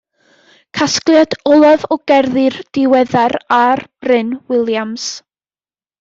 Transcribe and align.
Casgliad 0.77 1.35
olaf 1.49 1.83
o 1.95 1.97
gerddi'r 2.11 2.57
diweddar 2.77 3.35
R. 3.57 3.85
Bryn 4.05 4.33
Williams. 4.55 5.05